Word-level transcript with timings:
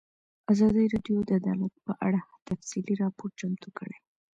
ازادي 0.51 0.85
راډیو 0.93 1.17
د 1.27 1.29
عدالت 1.39 1.73
په 1.85 1.91
اړه 2.07 2.19
تفصیلي 2.47 2.93
راپور 3.03 3.29
چمتو 3.39 3.69
کړی. 3.77 3.97